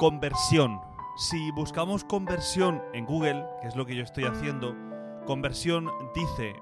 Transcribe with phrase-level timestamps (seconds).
[0.00, 0.80] Conversión.
[1.14, 4.74] Si buscamos conversión en Google, que es lo que yo estoy haciendo,
[5.26, 6.54] conversión dice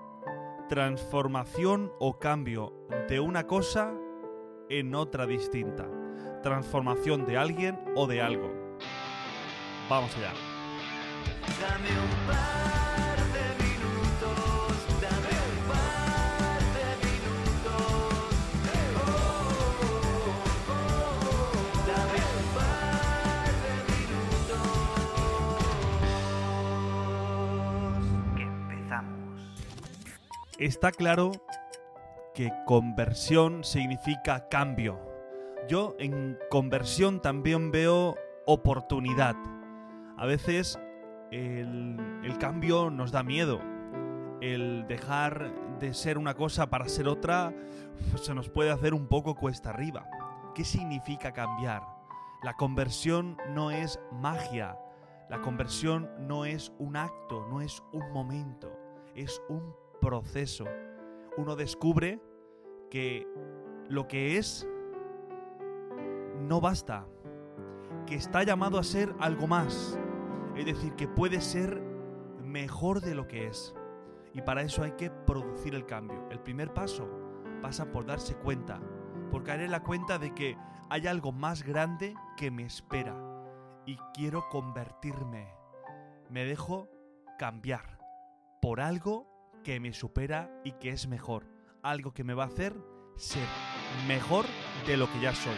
[0.68, 2.72] transformación o cambio
[3.08, 3.94] de una cosa
[4.68, 5.86] en otra distinta.
[6.42, 8.50] Transformación de alguien o de algo.
[9.88, 10.32] Vamos allá.
[30.58, 31.30] Está claro
[32.34, 34.98] que conversión significa cambio.
[35.68, 39.36] Yo en conversión también veo oportunidad.
[40.16, 40.76] A veces
[41.30, 43.60] el, el cambio nos da miedo.
[44.40, 47.54] El dejar de ser una cosa para ser otra
[48.10, 50.08] pues, se nos puede hacer un poco cuesta arriba.
[50.56, 51.84] ¿Qué significa cambiar?
[52.42, 54.76] La conversión no es magia.
[55.30, 58.72] La conversión no es un acto, no es un momento.
[59.14, 60.64] Es un proceso.
[61.36, 62.20] Uno descubre
[62.90, 63.26] que
[63.88, 64.68] lo que es
[66.40, 67.06] no basta,
[68.06, 69.98] que está llamado a ser algo más,
[70.56, 71.80] es decir, que puede ser
[72.42, 73.74] mejor de lo que es.
[74.34, 76.28] Y para eso hay que producir el cambio.
[76.30, 77.08] El primer paso
[77.62, 78.80] pasa por darse cuenta,
[79.30, 80.56] por caer en la cuenta de que
[80.90, 83.16] hay algo más grande que me espera
[83.84, 85.48] y quiero convertirme.
[86.30, 86.88] Me dejo
[87.38, 87.98] cambiar
[88.60, 91.46] por algo que me supera y que es mejor.
[91.82, 92.74] Algo que me va a hacer
[93.16, 93.46] ser
[94.06, 94.46] mejor
[94.86, 95.56] de lo que ya soy.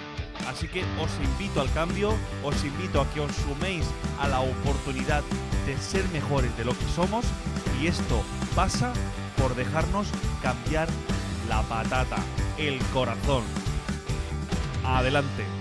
[0.49, 3.87] Así que os invito al cambio, os invito a que os suméis
[4.19, 5.23] a la oportunidad
[5.67, 7.25] de ser mejores de lo que somos
[7.81, 8.23] y esto
[8.57, 8.93] pasa
[9.37, 10.09] por dejarnos
[10.43, 10.89] cambiar
[11.49, 12.17] la patata,
[12.57, 13.45] el corazón.
[14.85, 15.60] Adelante.